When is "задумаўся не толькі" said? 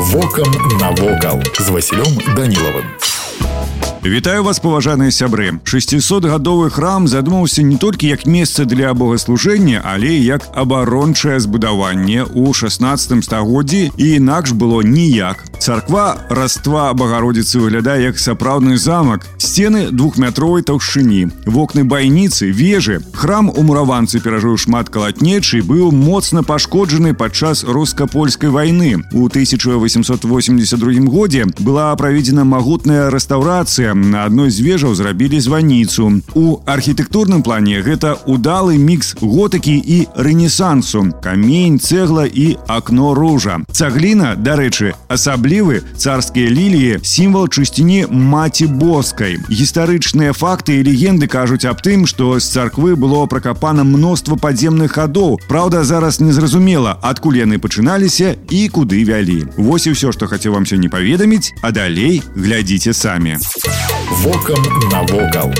7.08-8.06